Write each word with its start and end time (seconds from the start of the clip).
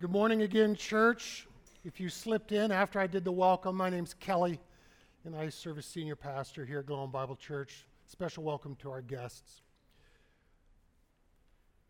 Good 0.00 0.10
morning 0.10 0.42
again, 0.42 0.74
church. 0.74 1.46
If 1.84 2.00
you 2.00 2.08
slipped 2.08 2.50
in 2.50 2.72
after 2.72 2.98
I 2.98 3.06
did 3.06 3.24
the 3.24 3.30
welcome, 3.30 3.76
my 3.76 3.88
name's 3.88 4.12
Kelly, 4.12 4.58
and 5.24 5.36
I 5.36 5.48
serve 5.50 5.78
as 5.78 5.86
senior 5.86 6.16
pastor 6.16 6.64
here 6.64 6.80
at 6.80 6.86
Glowing 6.86 7.12
Bible 7.12 7.36
Church. 7.36 7.86
Special 8.04 8.42
welcome 8.42 8.74
to 8.82 8.90
our 8.90 9.00
guests. 9.00 9.62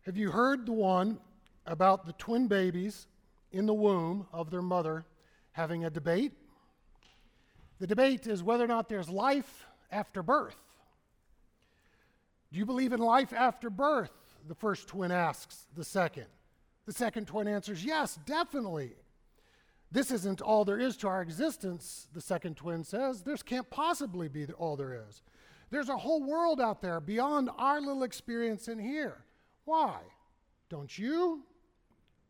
Have 0.05 0.17
you 0.17 0.29
heard 0.29 0.67
the 0.67 0.71
one 0.71 1.17
about 1.65 2.05
the 2.05 2.13
twin 2.13 2.47
babies 2.47 3.07
in 3.51 3.65
the 3.65 3.73
womb 3.73 4.27
of 4.31 4.51
their 4.51 4.61
mother 4.61 5.03
having 5.53 5.83
a 5.83 5.89
debate? 5.89 6.33
The 7.79 7.87
debate 7.87 8.27
is 8.27 8.43
whether 8.43 8.63
or 8.63 8.67
not 8.67 8.87
there's 8.87 9.09
life 9.09 9.65
after 9.91 10.21
birth. 10.21 10.59
Do 12.53 12.59
you 12.59 12.67
believe 12.67 12.93
in 12.93 12.99
life 12.99 13.33
after 13.33 13.71
birth? 13.71 14.13
The 14.47 14.55
first 14.55 14.87
twin 14.87 15.11
asks 15.11 15.65
the 15.75 15.83
second. 15.83 16.27
The 16.85 16.93
second 16.93 17.27
twin 17.27 17.47
answers, 17.47 17.83
Yes, 17.83 18.19
definitely. 18.25 18.93
This 19.91 20.11
isn't 20.11 20.41
all 20.41 20.65
there 20.65 20.79
is 20.79 20.97
to 20.97 21.07
our 21.07 21.21
existence, 21.21 22.07
the 22.13 22.21
second 22.21 22.57
twin 22.57 22.83
says. 22.83 23.21
This 23.21 23.41
can't 23.41 23.69
possibly 23.69 24.27
be 24.27 24.45
all 24.57 24.75
there 24.75 25.05
is. 25.07 25.21
There's 25.69 25.89
a 25.89 25.97
whole 25.97 26.23
world 26.23 26.59
out 26.59 26.81
there 26.81 26.99
beyond 26.99 27.49
our 27.57 27.79
little 27.79 28.03
experience 28.03 28.67
in 28.67 28.77
here. 28.77 29.23
Why? 29.63 29.99
Don't 30.69 30.95
you? 30.97 31.43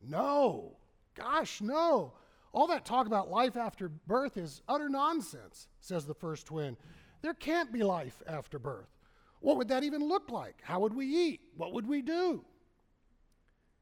No. 0.01 0.77
Gosh, 1.15 1.61
no. 1.61 2.13
All 2.53 2.67
that 2.67 2.85
talk 2.85 3.07
about 3.07 3.31
life 3.31 3.57
after 3.57 3.89
birth 3.89 4.37
is 4.37 4.61
utter 4.69 4.87
nonsense, 4.87 5.67
says 5.79 6.05
the 6.05 6.13
first 6.13 6.45
twin. 6.45 6.77
There 7.21 7.33
can't 7.33 7.71
be 7.71 7.83
life 7.83 8.21
after 8.27 8.59
birth. 8.59 8.89
What 9.39 9.57
would 9.57 9.67
that 9.69 9.83
even 9.83 10.07
look 10.07 10.29
like? 10.29 10.55
How 10.61 10.79
would 10.81 10.93
we 10.95 11.05
eat? 11.07 11.41
What 11.57 11.73
would 11.73 11.87
we 11.87 12.01
do? 12.01 12.45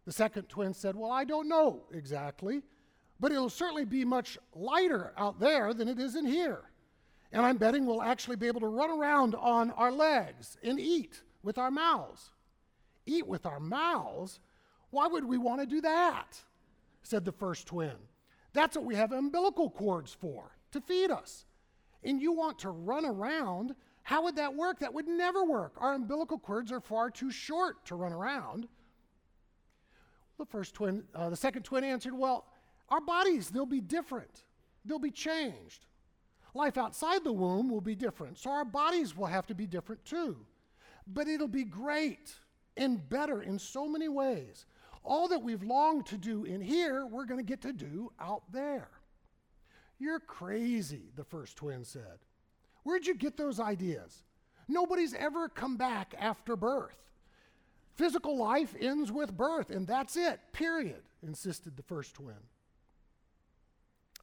The 0.05 0.11
second 0.11 0.49
twin 0.49 0.73
said, 0.73 0.95
Well, 0.95 1.11
I 1.11 1.23
don't 1.23 1.47
know 1.47 1.83
exactly, 1.91 2.61
but 3.19 3.31
it'll 3.31 3.49
certainly 3.49 3.85
be 3.85 4.03
much 4.03 4.37
lighter 4.53 5.13
out 5.17 5.39
there 5.39 5.73
than 5.73 5.87
it 5.87 5.99
is 5.99 6.15
in 6.15 6.25
here. 6.25 6.61
And 7.31 7.43
I'm 7.45 7.57
betting 7.57 7.85
we'll 7.85 8.01
actually 8.01 8.35
be 8.35 8.47
able 8.47 8.61
to 8.61 8.67
run 8.67 8.91
around 8.91 9.33
on 9.35 9.71
our 9.71 9.91
legs 9.91 10.57
and 10.63 10.79
eat 10.79 11.21
with 11.41 11.57
our 11.57 11.71
mouths. 11.71 12.31
Eat 13.05 13.27
with 13.27 13.45
our 13.45 13.59
mouths? 13.59 14.39
Why 14.91 15.07
would 15.07 15.25
we 15.25 15.37
want 15.37 15.61
to 15.61 15.65
do 15.65 15.81
that? 15.81 16.39
said 17.01 17.25
the 17.25 17.31
first 17.31 17.67
twin. 17.67 17.95
That's 18.53 18.77
what 18.77 18.85
we 18.85 18.95
have 18.95 19.11
umbilical 19.11 19.69
cords 19.69 20.13
for, 20.13 20.55
to 20.71 20.79
feed 20.79 21.11
us. 21.11 21.45
And 22.03 22.21
you 22.21 22.31
want 22.31 22.59
to 22.59 22.69
run 22.69 23.05
around? 23.05 23.75
How 24.03 24.23
would 24.23 24.35
that 24.35 24.55
work? 24.55 24.79
That 24.79 24.93
would 24.93 25.07
never 25.07 25.43
work. 25.43 25.73
Our 25.77 25.95
umbilical 25.95 26.37
cords 26.37 26.71
are 26.71 26.79
far 26.79 27.09
too 27.09 27.31
short 27.31 27.85
to 27.85 27.95
run 27.95 28.13
around. 28.13 28.67
The 30.43 30.49
first 30.49 30.73
twin, 30.73 31.05
uh, 31.15 31.29
the 31.29 31.37
second 31.37 31.63
twin 31.63 31.85
answered, 31.85 32.13
Well, 32.13 32.45
our 32.89 32.99
bodies, 32.99 33.49
they'll 33.49 33.65
be 33.65 33.79
different. 33.79 34.43
They'll 34.83 34.99
be 34.99 35.09
changed. 35.09 35.85
Life 36.53 36.77
outside 36.77 37.23
the 37.23 37.31
womb 37.31 37.69
will 37.69 37.79
be 37.79 37.95
different, 37.95 38.37
so 38.37 38.51
our 38.51 38.65
bodies 38.65 39.15
will 39.15 39.27
have 39.27 39.47
to 39.47 39.55
be 39.55 39.65
different 39.65 40.03
too. 40.03 40.35
But 41.07 41.29
it'll 41.29 41.47
be 41.47 41.63
great 41.63 42.33
and 42.75 43.07
better 43.09 43.41
in 43.41 43.57
so 43.57 43.87
many 43.87 44.09
ways. 44.09 44.65
All 45.05 45.29
that 45.29 45.41
we've 45.41 45.63
longed 45.63 46.07
to 46.07 46.17
do 46.17 46.43
in 46.43 46.59
here, 46.59 47.05
we're 47.05 47.25
going 47.25 47.39
to 47.39 47.49
get 47.49 47.61
to 47.61 47.71
do 47.71 48.11
out 48.19 48.43
there. 48.51 48.89
You're 49.97 50.19
crazy, 50.19 51.03
the 51.15 51.23
first 51.23 51.55
twin 51.55 51.85
said. 51.85 52.19
Where'd 52.83 53.07
you 53.07 53.15
get 53.15 53.37
those 53.37 53.61
ideas? 53.61 54.25
Nobody's 54.67 55.13
ever 55.13 55.47
come 55.47 55.77
back 55.77 56.13
after 56.19 56.57
birth. 56.57 56.97
Physical 57.95 58.37
life 58.37 58.75
ends 58.79 59.11
with 59.11 59.37
birth, 59.37 59.69
and 59.69 59.85
that's 59.85 60.15
it, 60.17 60.39
period, 60.51 61.03
insisted 61.21 61.77
the 61.77 61.83
first 61.83 62.15
twin. 62.15 62.35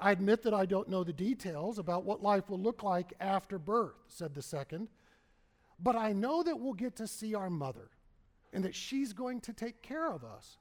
I 0.00 0.10
admit 0.12 0.42
that 0.42 0.54
I 0.54 0.66
don't 0.66 0.88
know 0.88 1.04
the 1.04 1.12
details 1.12 1.78
about 1.78 2.04
what 2.04 2.22
life 2.22 2.48
will 2.48 2.58
look 2.58 2.82
like 2.82 3.12
after 3.20 3.58
birth, 3.58 3.96
said 4.08 4.34
the 4.34 4.42
second, 4.42 4.88
but 5.78 5.94
I 5.94 6.12
know 6.12 6.42
that 6.42 6.58
we'll 6.58 6.72
get 6.72 6.96
to 6.96 7.06
see 7.06 7.34
our 7.34 7.50
mother 7.50 7.90
and 8.52 8.64
that 8.64 8.74
she's 8.74 9.12
going 9.12 9.40
to 9.42 9.52
take 9.52 9.82
care 9.82 10.10
of 10.10 10.24
us. 10.24 10.56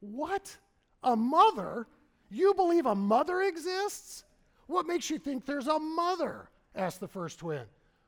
What? 0.00 0.56
A 1.02 1.16
mother? 1.16 1.86
You 2.30 2.52
believe 2.54 2.86
a 2.86 2.94
mother 2.94 3.42
exists? 3.42 4.24
What 4.66 4.86
makes 4.86 5.08
you 5.08 5.18
think 5.18 5.46
there's 5.46 5.68
a 5.68 5.78
mother? 5.78 6.50
asked 6.74 7.00
the 7.00 7.08
first 7.08 7.38
twin. 7.38 7.64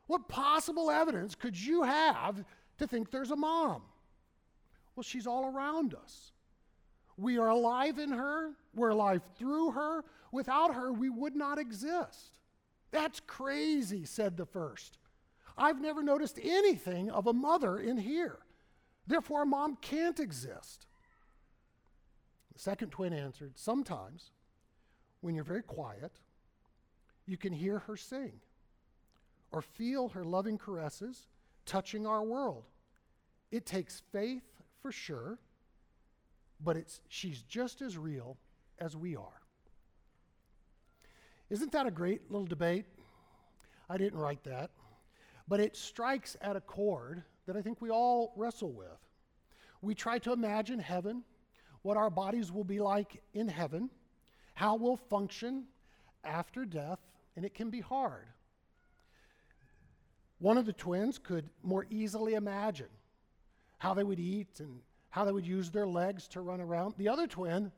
What 0.08 0.28
possible 0.28 0.90
evidence 0.90 1.34
could 1.34 1.58
you 1.58 1.82
have 1.82 2.44
to 2.78 2.86
think 2.86 3.10
there's 3.10 3.30
a 3.30 3.36
mom? 3.36 3.82
Well, 4.96 5.04
she's 5.04 5.26
all 5.26 5.44
around 5.44 5.94
us. 5.94 6.32
We 7.18 7.38
are 7.38 7.48
alive 7.48 7.98
in 7.98 8.10
her, 8.10 8.52
we're 8.74 8.90
alive 8.90 9.22
through 9.38 9.72
her. 9.72 10.04
Without 10.32 10.74
her, 10.74 10.92
we 10.92 11.08
would 11.08 11.36
not 11.36 11.58
exist. 11.58 12.32
That's 12.90 13.20
crazy, 13.20 14.04
said 14.04 14.36
the 14.36 14.44
first. 14.44 14.98
I've 15.56 15.80
never 15.80 16.02
noticed 16.02 16.38
anything 16.42 17.10
of 17.10 17.26
a 17.26 17.32
mother 17.32 17.78
in 17.78 17.96
here. 17.96 18.38
Therefore, 19.06 19.42
a 19.42 19.46
mom 19.46 19.76
can't 19.80 20.18
exist. 20.18 20.86
The 22.52 22.58
second 22.58 22.90
twin 22.90 23.12
answered, 23.12 23.52
Sometimes, 23.54 24.30
when 25.20 25.34
you're 25.34 25.44
very 25.44 25.62
quiet, 25.62 26.12
you 27.26 27.36
can 27.36 27.52
hear 27.52 27.80
her 27.80 27.96
sing 27.96 28.32
or 29.52 29.62
feel 29.62 30.08
her 30.08 30.24
loving 30.24 30.58
caresses 30.58 31.26
touching 31.64 32.06
our 32.06 32.22
world. 32.22 32.64
It 33.50 33.64
takes 33.64 34.02
faith 34.12 34.42
for 34.86 34.92
sure, 34.92 35.36
but 36.60 36.76
it's, 36.76 37.00
she's 37.08 37.42
just 37.42 37.82
as 37.82 37.98
real 37.98 38.36
as 38.78 38.96
we 38.96 39.16
are. 39.16 39.40
Isn't 41.50 41.72
that 41.72 41.86
a 41.86 41.90
great 41.90 42.30
little 42.30 42.46
debate? 42.46 42.84
I 43.90 43.96
didn't 43.96 44.20
write 44.20 44.44
that, 44.44 44.70
but 45.48 45.58
it 45.58 45.76
strikes 45.76 46.36
at 46.40 46.54
a 46.54 46.60
chord 46.60 47.24
that 47.46 47.56
I 47.56 47.62
think 47.62 47.82
we 47.82 47.90
all 47.90 48.32
wrestle 48.36 48.70
with. 48.70 49.00
We 49.82 49.92
try 49.92 50.20
to 50.20 50.32
imagine 50.32 50.78
heaven, 50.78 51.24
what 51.82 51.96
our 51.96 52.08
bodies 52.08 52.52
will 52.52 52.62
be 52.62 52.78
like 52.78 53.20
in 53.34 53.48
heaven, 53.48 53.90
how 54.54 54.76
we'll 54.76 54.98
function 55.10 55.64
after 56.22 56.64
death, 56.64 57.00
and 57.34 57.44
it 57.44 57.54
can 57.54 57.70
be 57.70 57.80
hard. 57.80 58.28
One 60.38 60.56
of 60.56 60.64
the 60.64 60.72
twins 60.72 61.18
could 61.18 61.50
more 61.64 61.86
easily 61.90 62.34
imagine 62.34 62.86
how 63.78 63.94
they 63.94 64.04
would 64.04 64.20
eat 64.20 64.60
and 64.60 64.80
how 65.10 65.24
they 65.24 65.32
would 65.32 65.46
use 65.46 65.70
their 65.70 65.86
legs 65.86 66.28
to 66.28 66.40
run 66.40 66.60
around. 66.60 66.94
The 66.96 67.08
other 67.08 67.26
twin, 67.26 67.72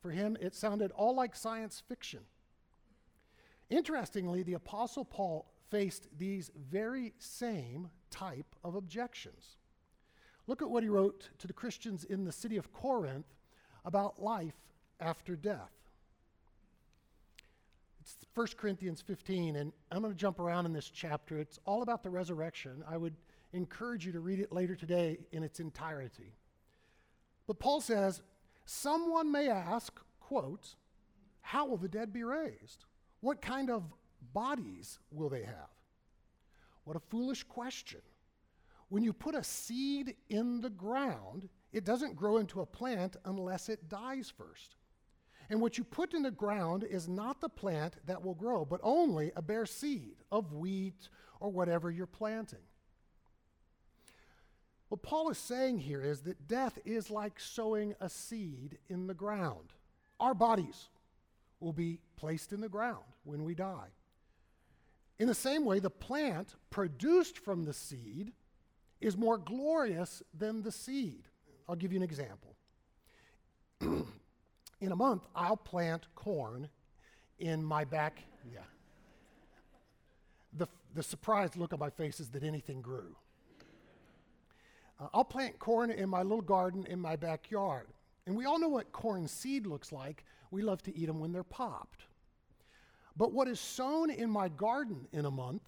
for 0.00 0.10
him, 0.10 0.36
it 0.40 0.54
sounded 0.54 0.92
all 0.92 1.14
like 1.14 1.34
science 1.34 1.82
fiction. 1.88 2.20
Interestingly, 3.70 4.42
the 4.42 4.54
Apostle 4.54 5.04
Paul 5.04 5.50
faced 5.70 6.08
these 6.16 6.50
very 6.70 7.12
same 7.18 7.90
type 8.10 8.56
of 8.64 8.74
objections. 8.74 9.56
Look 10.46 10.62
at 10.62 10.70
what 10.70 10.82
he 10.82 10.88
wrote 10.88 11.28
to 11.38 11.46
the 11.46 11.52
Christians 11.52 12.04
in 12.04 12.24
the 12.24 12.32
city 12.32 12.56
of 12.56 12.72
Corinth 12.72 13.26
about 13.84 14.22
life 14.22 14.56
after 14.98 15.36
death. 15.36 15.72
It's 18.00 18.16
1 18.34 18.46
Corinthians 18.56 19.02
15, 19.02 19.56
and 19.56 19.72
I'm 19.92 20.00
going 20.00 20.12
to 20.12 20.18
jump 20.18 20.38
around 20.40 20.64
in 20.64 20.72
this 20.72 20.88
chapter. 20.88 21.38
It's 21.38 21.58
all 21.66 21.82
about 21.82 22.02
the 22.02 22.08
resurrection. 22.08 22.82
I 22.88 22.96
would 22.96 23.14
encourage 23.52 24.04
you 24.04 24.12
to 24.12 24.20
read 24.20 24.40
it 24.40 24.52
later 24.52 24.76
today 24.76 25.18
in 25.32 25.42
its 25.42 25.60
entirety. 25.60 26.34
But 27.46 27.58
Paul 27.58 27.80
says, 27.80 28.20
someone 28.64 29.32
may 29.32 29.48
ask, 29.48 29.98
quote, 30.20 30.74
how 31.40 31.66
will 31.66 31.78
the 31.78 31.88
dead 31.88 32.12
be 32.12 32.24
raised? 32.24 32.84
What 33.20 33.40
kind 33.40 33.70
of 33.70 33.84
bodies 34.34 34.98
will 35.10 35.28
they 35.28 35.42
have? 35.42 35.70
What 36.84 36.96
a 36.96 37.00
foolish 37.10 37.42
question. 37.44 38.00
When 38.90 39.02
you 39.02 39.12
put 39.12 39.34
a 39.34 39.44
seed 39.44 40.14
in 40.28 40.60
the 40.60 40.70
ground, 40.70 41.48
it 41.72 41.84
doesn't 41.84 42.16
grow 42.16 42.38
into 42.38 42.60
a 42.60 42.66
plant 42.66 43.16
unless 43.24 43.68
it 43.68 43.88
dies 43.88 44.32
first. 44.34 44.76
And 45.50 45.60
what 45.60 45.78
you 45.78 45.84
put 45.84 46.12
in 46.12 46.22
the 46.22 46.30
ground 46.30 46.84
is 46.84 47.08
not 47.08 47.40
the 47.40 47.48
plant 47.48 47.96
that 48.06 48.22
will 48.22 48.34
grow, 48.34 48.64
but 48.64 48.80
only 48.82 49.32
a 49.36 49.42
bare 49.42 49.66
seed 49.66 50.16
of 50.30 50.52
wheat 50.52 51.08
or 51.40 51.50
whatever 51.50 51.90
you're 51.90 52.06
planting. 52.06 52.58
What 54.88 55.02
Paul 55.02 55.30
is 55.30 55.38
saying 55.38 55.80
here 55.80 56.02
is 56.02 56.22
that 56.22 56.48
death 56.48 56.78
is 56.84 57.10
like 57.10 57.38
sowing 57.38 57.94
a 58.00 58.08
seed 58.08 58.78
in 58.88 59.06
the 59.06 59.14
ground. 59.14 59.72
Our 60.18 60.34
bodies 60.34 60.88
will 61.60 61.72
be 61.72 62.00
placed 62.16 62.52
in 62.52 62.60
the 62.60 62.68
ground 62.68 63.04
when 63.24 63.44
we 63.44 63.54
die. 63.54 63.88
In 65.18 65.26
the 65.26 65.34
same 65.34 65.64
way, 65.64 65.78
the 65.78 65.90
plant 65.90 66.54
produced 66.70 67.38
from 67.38 67.64
the 67.64 67.72
seed 67.72 68.32
is 69.00 69.16
more 69.16 69.36
glorious 69.36 70.22
than 70.36 70.62
the 70.62 70.72
seed. 70.72 71.24
I'll 71.68 71.76
give 71.76 71.92
you 71.92 71.98
an 71.98 72.04
example. 72.04 72.54
in 73.80 74.92
a 74.92 74.96
month, 74.96 75.26
I'll 75.34 75.56
plant 75.56 76.06
corn 76.14 76.68
in 77.38 77.62
my 77.62 77.84
back. 77.84 78.22
Yeah. 78.50 78.60
The, 80.56 80.66
the 80.94 81.02
surprised 81.02 81.56
look 81.56 81.72
on 81.72 81.78
my 81.78 81.90
face 81.90 82.20
is 82.20 82.30
that 82.30 82.42
anything 82.42 82.80
grew. 82.80 83.16
Uh, 84.98 85.08
I'll 85.14 85.24
plant 85.24 85.58
corn 85.58 85.90
in 85.90 86.08
my 86.08 86.22
little 86.22 86.42
garden 86.42 86.86
in 86.88 87.00
my 87.00 87.16
backyard. 87.16 87.88
And 88.26 88.36
we 88.36 88.44
all 88.44 88.58
know 88.58 88.68
what 88.68 88.92
corn 88.92 89.26
seed 89.26 89.66
looks 89.66 89.92
like. 89.92 90.24
We 90.50 90.62
love 90.62 90.82
to 90.82 90.96
eat 90.96 91.06
them 91.06 91.20
when 91.20 91.32
they're 91.32 91.42
popped. 91.42 92.04
But 93.16 93.32
what 93.32 93.48
is 93.48 93.58
sown 93.58 94.10
in 94.10 94.30
my 94.30 94.48
garden 94.48 95.08
in 95.12 95.24
a 95.24 95.30
month 95.30 95.62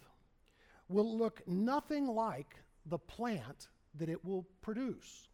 will 0.88 1.16
look 1.16 1.46
nothing 1.46 2.06
like 2.06 2.56
the 2.86 2.98
plant 2.98 3.68
that 3.96 4.08
it 4.08 4.24
will 4.24 4.46
produce. 4.62 5.28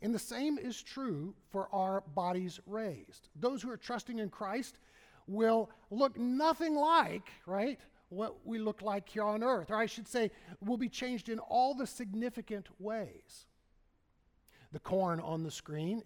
And 0.00 0.14
the 0.14 0.18
same 0.18 0.58
is 0.58 0.80
true 0.80 1.34
for 1.50 1.68
our 1.74 2.02
bodies 2.14 2.60
raised. 2.66 3.28
Those 3.34 3.62
who 3.62 3.70
are 3.70 3.76
trusting 3.76 4.18
in 4.18 4.30
Christ 4.30 4.78
will 5.26 5.70
look 5.90 6.16
nothing 6.16 6.74
like, 6.74 7.28
right, 7.46 7.80
what 8.08 8.46
we 8.46 8.58
look 8.58 8.82
like 8.82 9.08
here 9.08 9.24
on 9.24 9.42
earth. 9.42 9.70
Or 9.70 9.76
I 9.76 9.86
should 9.86 10.08
say, 10.08 10.30
will 10.60 10.76
be 10.76 10.88
changed 10.88 11.28
in 11.28 11.38
all 11.38 11.74
the 11.74 11.86
significant 11.86 12.68
ways. 12.78 13.46
The 14.72 14.78
corn 14.78 15.20
on 15.20 15.42
the 15.42 15.50
screen, 15.50 16.02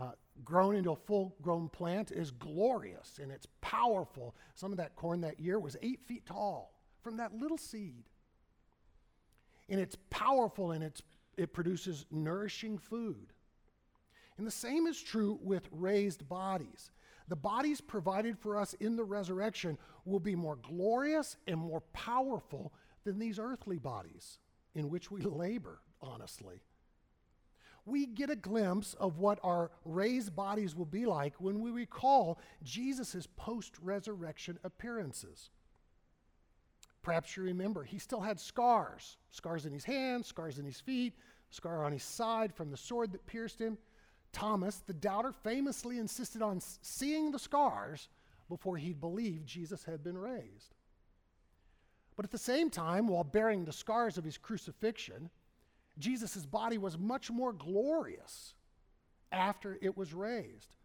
uh, 0.00 0.12
grown 0.44 0.76
into 0.76 0.92
a 0.92 0.96
full 0.96 1.34
grown 1.42 1.68
plant, 1.68 2.10
is 2.10 2.30
glorious 2.30 3.18
and 3.22 3.30
it's 3.30 3.46
powerful. 3.60 4.34
Some 4.54 4.72
of 4.72 4.78
that 4.78 4.96
corn 4.96 5.20
that 5.22 5.40
year 5.40 5.58
was 5.58 5.76
eight 5.82 6.00
feet 6.06 6.26
tall 6.26 6.74
from 7.02 7.16
that 7.18 7.34
little 7.34 7.58
seed. 7.58 8.04
And 9.68 9.80
it's 9.80 9.96
powerful 10.10 10.72
and 10.72 10.82
it's, 10.82 11.02
it 11.36 11.52
produces 11.52 12.06
nourishing 12.10 12.78
food. 12.78 13.32
And 14.38 14.46
the 14.46 14.50
same 14.50 14.86
is 14.86 15.00
true 15.00 15.38
with 15.42 15.68
raised 15.70 16.28
bodies. 16.28 16.90
The 17.28 17.36
bodies 17.36 17.80
provided 17.80 18.38
for 18.38 18.56
us 18.56 18.74
in 18.74 18.96
the 18.96 19.04
resurrection 19.04 19.78
will 20.04 20.20
be 20.20 20.34
more 20.34 20.56
glorious 20.56 21.36
and 21.46 21.58
more 21.58 21.82
powerful 21.92 22.72
than 23.04 23.18
these 23.18 23.38
earthly 23.38 23.78
bodies 23.78 24.38
in 24.74 24.90
which 24.90 25.10
we 25.10 25.22
labor, 25.22 25.80
honestly. 26.00 26.62
We 27.84 28.06
get 28.06 28.30
a 28.30 28.36
glimpse 28.36 28.94
of 28.94 29.18
what 29.18 29.40
our 29.42 29.70
raised 29.84 30.36
bodies 30.36 30.76
will 30.76 30.86
be 30.86 31.04
like 31.04 31.34
when 31.40 31.60
we 31.60 31.70
recall 31.70 32.38
Jesus' 32.62 33.26
post 33.36 33.74
resurrection 33.80 34.58
appearances. 34.62 35.50
Perhaps 37.02 37.36
you 37.36 37.42
remember 37.42 37.82
he 37.82 37.98
still 37.98 38.20
had 38.20 38.38
scars 38.38 39.16
scars 39.30 39.66
in 39.66 39.72
his 39.72 39.84
hands, 39.84 40.28
scars 40.28 40.58
in 40.58 40.64
his 40.64 40.80
feet, 40.80 41.14
scar 41.50 41.84
on 41.84 41.92
his 41.92 42.04
side 42.04 42.54
from 42.54 42.70
the 42.70 42.76
sword 42.76 43.10
that 43.12 43.26
pierced 43.26 43.58
him. 43.58 43.76
Thomas, 44.32 44.82
the 44.86 44.92
doubter, 44.92 45.32
famously 45.32 45.98
insisted 45.98 46.42
on 46.42 46.60
seeing 46.60 47.30
the 47.30 47.38
scars 47.38 48.08
before 48.48 48.76
he 48.76 48.92
believed 48.92 49.46
Jesus 49.46 49.84
had 49.84 50.02
been 50.02 50.18
raised. 50.18 50.74
But 52.16 52.24
at 52.24 52.30
the 52.30 52.38
same 52.38 52.70
time, 52.70 53.08
while 53.08 53.24
bearing 53.24 53.64
the 53.64 53.72
scars 53.72 54.18
of 54.18 54.24
his 54.24 54.38
crucifixion, 54.38 55.30
Jesus' 55.98 56.46
body 56.46 56.78
was 56.78 56.98
much 56.98 57.30
more 57.30 57.52
glorious 57.52 58.54
after 59.30 59.78
it 59.80 59.96
was 59.96 60.12
raised. 60.12 60.76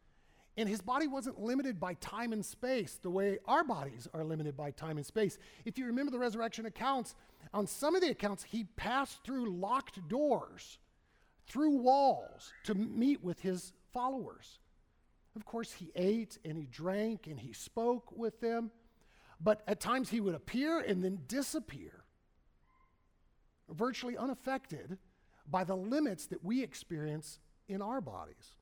And 0.55 0.67
his 0.67 0.81
body 0.81 1.07
wasn't 1.07 1.39
limited 1.39 1.79
by 1.79 1.93
time 1.95 2.33
and 2.33 2.43
space 2.43 2.97
the 3.01 3.09
way 3.09 3.37
our 3.45 3.63
bodies 3.63 4.07
are 4.13 4.23
limited 4.23 4.57
by 4.57 4.71
time 4.71 4.97
and 4.97 5.05
space. 5.05 5.37
If 5.65 5.77
you 5.77 5.85
remember 5.85 6.11
the 6.11 6.17
resurrection 6.17 6.65
accounts, 6.65 7.15
on 7.53 7.67
some 7.67 7.95
of 7.95 8.01
the 8.01 8.09
accounts, 8.09 8.43
he 8.43 8.63
passed 8.75 9.23
through 9.23 9.51
locked 9.51 10.07
doors 10.07 10.79
through 11.47 11.77
walls 11.77 12.51
to 12.63 12.75
meet 12.75 13.23
with 13.23 13.39
his 13.41 13.73
followers. 13.93 14.59
Of 15.35 15.45
course, 15.45 15.71
he 15.71 15.91
ate 15.95 16.37
and 16.43 16.57
he 16.57 16.65
drank 16.65 17.27
and 17.27 17.39
he 17.39 17.53
spoke 17.53 18.11
with 18.15 18.39
them, 18.41 18.71
but 19.39 19.61
at 19.67 19.79
times 19.79 20.09
he 20.09 20.19
would 20.19 20.35
appear 20.35 20.79
and 20.79 21.03
then 21.03 21.19
disappear, 21.27 22.03
virtually 23.69 24.17
unaffected 24.17 24.97
by 25.49 25.63
the 25.63 25.75
limits 25.75 26.25
that 26.27 26.43
we 26.43 26.63
experience 26.63 27.39
in 27.69 27.81
our 27.81 28.01
bodies. 28.01 28.55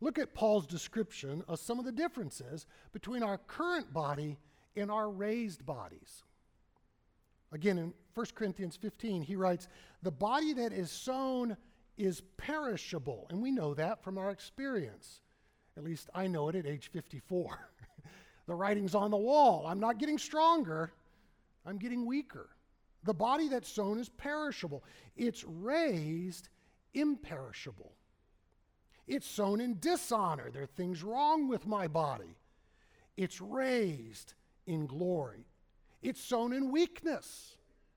Look 0.00 0.18
at 0.18 0.34
Paul's 0.34 0.66
description 0.66 1.42
of 1.48 1.58
some 1.58 1.78
of 1.78 1.84
the 1.84 1.92
differences 1.92 2.66
between 2.92 3.22
our 3.22 3.38
current 3.38 3.92
body 3.92 4.38
and 4.76 4.90
our 4.90 5.10
raised 5.10 5.64
bodies. 5.64 6.22
Again, 7.52 7.78
in 7.78 7.94
1 8.14 8.26
Corinthians 8.34 8.76
15, 8.76 9.22
he 9.22 9.36
writes, 9.36 9.68
The 10.02 10.10
body 10.10 10.52
that 10.54 10.72
is 10.72 10.90
sown 10.90 11.56
is 11.96 12.22
perishable. 12.36 13.26
And 13.30 13.40
we 13.40 13.50
know 13.50 13.74
that 13.74 14.02
from 14.02 14.18
our 14.18 14.30
experience. 14.30 15.20
At 15.76 15.84
least 15.84 16.08
I 16.14 16.26
know 16.26 16.48
it 16.48 16.56
at 16.56 16.66
age 16.66 16.90
54. 16.90 17.58
the 18.46 18.54
writing's 18.54 18.94
on 18.94 19.10
the 19.10 19.16
wall. 19.16 19.66
I'm 19.66 19.80
not 19.80 19.98
getting 19.98 20.18
stronger, 20.18 20.92
I'm 21.64 21.78
getting 21.78 22.06
weaker. 22.06 22.48
The 23.04 23.14
body 23.14 23.48
that's 23.48 23.68
sown 23.68 23.98
is 23.98 24.08
perishable, 24.08 24.82
it's 25.16 25.44
raised 25.44 26.48
imperishable. 26.94 27.92
It's 29.06 29.26
sown 29.26 29.60
in 29.60 29.78
dishonor. 29.78 30.50
There 30.50 30.64
are 30.64 30.66
things 30.66 31.04
wrong 31.04 31.48
with 31.48 31.66
my 31.66 31.86
body. 31.86 32.36
It's 33.16 33.40
raised 33.40 34.34
in 34.66 34.86
glory. 34.86 35.46
It's 36.06 36.22
sown 36.22 36.52
in 36.52 36.70
weakness, 36.70 37.56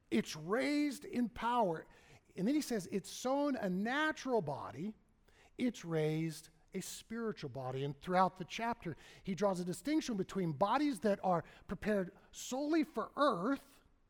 it's 0.10 0.36
raised 0.36 1.06
in 1.06 1.30
power. 1.30 1.86
And 2.36 2.48
then 2.48 2.56
he 2.56 2.62
says 2.62 2.90
it's 2.92 3.12
sown 3.12 3.56
a 3.56 3.70
natural 3.70 4.42
body, 4.42 4.96
it's 5.60 5.86
raised 5.86 6.50
a 6.74 6.82
spiritual 6.82 7.52
body. 7.52 7.84
And 7.84 7.94
throughout 8.02 8.40
the 8.40 8.46
chapter, 8.46 8.98
he 9.22 9.36
draws 9.36 9.60
a 9.60 9.64
distinction 9.64 10.16
between 10.16 10.54
bodies 10.54 10.98
that 11.02 11.20
are 11.24 11.44
prepared 11.68 12.10
solely 12.32 12.84
for 12.84 13.12
earth, 13.16 13.62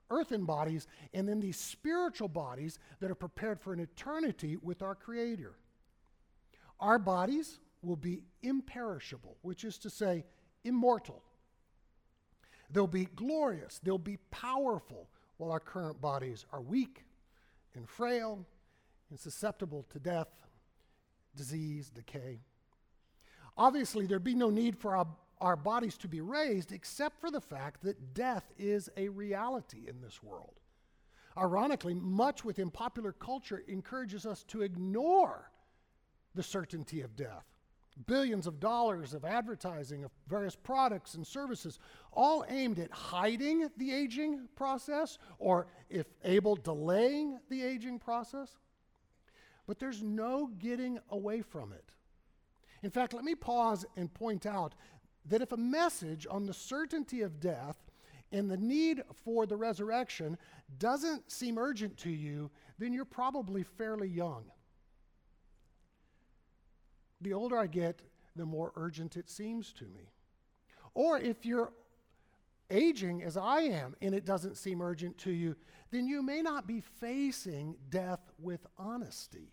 earthen 0.10 0.46
bodies, 0.46 0.88
and 1.14 1.28
then 1.28 1.42
these 1.42 1.60
spiritual 1.60 2.30
bodies 2.30 2.80
that 3.02 3.12
are 3.12 3.16
prepared 3.16 3.60
for 3.60 3.74
an 3.74 3.82
eternity 3.82 4.56
with 4.56 4.82
our 4.82 4.96
Creator. 4.96 5.58
Our 6.80 7.00
bodies 7.00 7.60
will 7.82 7.98
be 7.98 8.24
imperishable, 8.44 9.36
which 9.42 9.66
is 9.66 9.78
to 9.80 9.90
say, 9.90 10.24
immortal. 10.64 11.22
They'll 12.72 12.88
be 12.88 13.06
glorious, 13.06 13.80
they'll 13.84 13.98
be 13.98 14.18
powerful, 14.32 15.10
while 15.38 15.52
our 15.52 15.60
current 15.60 16.00
bodies 16.02 16.46
are 16.52 16.62
weak 16.62 17.06
and 17.74 17.88
frail 17.88 18.46
and 19.10 19.20
susceptible 19.20 19.86
to 19.92 20.00
death, 20.00 20.28
disease, 21.36 21.90
decay. 21.90 22.42
Obviously, 23.58 24.06
there'd 24.06 24.24
be 24.24 24.36
no 24.36 24.50
need 24.50 24.78
for 24.78 24.96
our, 24.96 25.08
our 25.42 25.56
bodies 25.56 25.98
to 25.98 26.08
be 26.08 26.22
raised 26.22 26.72
except 26.72 27.20
for 27.20 27.32
the 27.32 27.42
fact 27.42 27.84
that 27.84 28.14
death 28.14 28.52
is 28.58 28.90
a 28.98 29.10
reality 29.10 29.86
in 29.88 30.02
this 30.02 30.22
world. 30.22 30.60
Ironically, 31.38 31.94
much 31.94 32.44
within 32.44 32.70
popular 32.70 33.14
culture 33.14 33.64
encourages 33.68 34.26
us 34.26 34.44
to 34.46 34.62
ignore 34.62 35.50
the 36.36 36.44
certainty 36.44 37.02
of 37.02 37.16
death 37.16 37.46
billions 38.06 38.48
of 38.48 38.60
dollars 38.60 39.14
of 39.14 39.26
advertising 39.26 40.04
of 40.04 40.12
various 40.28 40.56
products 40.56 41.16
and 41.16 41.26
services, 41.26 41.80
all 42.12 42.46
aimed 42.50 42.80
at 42.80 42.92
hiding 42.92 43.70
the 43.78 43.94
aging 43.94 44.48
process 44.56 45.18
or, 45.38 45.68
if 45.90 46.08
able, 46.24 46.56
delaying 46.56 47.40
the 47.50 47.64
aging 47.64 48.00
process. 48.00 48.58
But 49.68 49.80
there's 49.80 50.02
no 50.02 50.48
getting 50.58 51.00
away 51.10 51.42
from 51.42 51.74
it. 51.74 51.92
In 52.82 52.90
fact, 52.90 53.14
let 53.14 53.24
me 53.24 53.36
pause 53.36 53.86
and 53.98 54.14
point 54.14 54.46
out 54.46 54.74
that 55.26 55.42
if 55.42 55.52
a 55.52 55.58
message 55.58 56.26
on 56.30 56.46
the 56.46 56.54
certainty 56.54 57.22
of 57.22 57.40
death 57.40 57.78
and 58.32 58.50
the 58.50 58.58
need 58.58 59.04
for 59.14 59.46
the 59.46 59.58
resurrection 59.58 60.38
doesn't 60.78 61.30
seem 61.32 61.58
urgent 61.58 61.98
to 61.98 62.10
you, 62.10 62.50
then 62.78 62.94
you're 62.94 63.06
probably 63.06 63.64
fairly 63.64 64.08
young 64.08 64.46
the 67.22 67.34
older 67.34 67.58
I 67.58 67.68
get, 67.68 68.02
the 68.36 68.46
more 68.46 68.72
urgent 68.76 69.18
it 69.18 69.30
seems 69.30 69.74
to 69.74 69.86
me. 69.86 70.12
Or 70.94 71.20
if 71.20 71.46
you're 71.46 71.72
aging 72.72 73.24
as 73.24 73.38
I 73.38 73.62
am 73.62 73.96
and 74.02 74.14
it 74.14 74.26
doesn't 74.26 74.58
seem 74.58 74.82
urgent 74.82 75.18
to 75.20 75.32
you, 75.32 75.56
then 75.92 76.08
you 76.08 76.22
may 76.22 76.42
not 76.42 76.68
be 76.68 76.82
facing 76.82 77.76
death 77.90 78.32
with 78.40 78.66
honesty. 78.78 79.52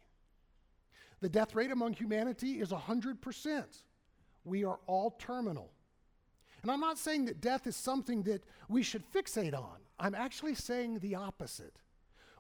The 1.21 1.29
death 1.29 1.55
rate 1.55 1.71
among 1.71 1.95
humanity 1.95 2.61
is 2.61 2.71
100%. 2.71 3.65
We 4.45 4.65
are 4.65 4.79
all 4.87 5.11
terminal. 5.19 5.73
And 6.63 6.71
I'm 6.71 6.81
not 6.81 6.99
saying 6.99 7.25
that 7.27 7.41
death 7.41 7.67
is 7.67 7.77
something 7.77 8.23
that 8.25 8.45
we 8.69 8.83
should 8.83 9.05
fixate 9.13 9.55
on. 9.55 9.79
I'm 9.99 10.15
actually 10.15 10.55
saying 10.55 10.99
the 10.99 11.15
opposite 11.15 11.79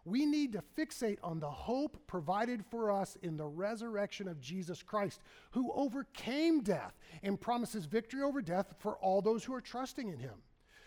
we 0.07 0.25
need 0.25 0.53
to 0.53 0.63
fixate 0.79 1.19
on 1.23 1.41
the 1.41 1.51
hope 1.51 1.99
provided 2.07 2.65
for 2.65 2.93
us 2.93 3.17
in 3.23 3.37
the 3.37 3.47
resurrection 3.47 4.29
of 4.29 4.41
Jesus 4.41 4.81
Christ, 4.83 5.21
who 5.51 5.73
overcame 5.73 6.63
death 6.63 6.97
and 7.25 7.41
promises 7.41 7.87
victory 7.87 8.23
over 8.23 8.41
death 8.41 8.77
for 8.79 8.97
all 8.99 9.21
those 9.21 9.43
who 9.43 9.53
are 9.53 9.61
trusting 9.61 10.09
in 10.09 10.21
him. 10.21 10.37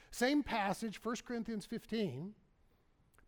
Same 0.10 0.42
passage, 0.42 1.04
1 1.04 1.18
Corinthians 1.26 1.66
15. 1.66 2.34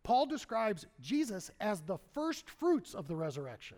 Paul 0.02 0.26
describes 0.26 0.86
Jesus 1.00 1.50
as 1.60 1.82
the 1.82 1.98
first 2.14 2.48
fruits 2.48 2.94
of 2.94 3.06
the 3.06 3.14
resurrection. 3.14 3.76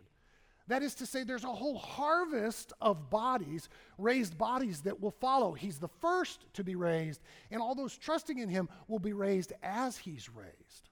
That 0.68 0.84
is 0.84 0.94
to 0.94 1.06
say, 1.06 1.24
there's 1.24 1.44
a 1.44 1.48
whole 1.48 1.76
harvest 1.76 2.72
of 2.80 3.10
bodies, 3.10 3.68
raised 3.98 4.38
bodies 4.38 4.82
that 4.82 5.00
will 5.00 5.10
follow. 5.10 5.52
He's 5.52 5.78
the 5.78 5.88
first 6.00 6.46
to 6.54 6.62
be 6.64 6.76
raised, 6.76 7.20
and 7.50 7.60
all 7.60 7.74
those 7.74 7.98
trusting 7.98 8.38
in 8.38 8.48
him 8.48 8.68
will 8.86 9.00
be 9.00 9.12
raised 9.12 9.52
as 9.62 9.98
he's 9.98 10.30
raised. 10.30 10.88